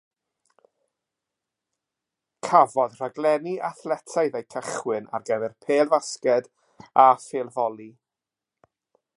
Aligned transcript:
Cafodd 2.47 2.95
rhaglenni 3.01 3.53
athletaidd 3.69 4.39
eu 4.41 4.47
cychwyn 4.55 5.11
ar 5.19 5.29
gyfer 5.29 5.55
pêl-fasged 5.67 6.51
a 7.05 7.07
phêl-foli. 7.29 7.91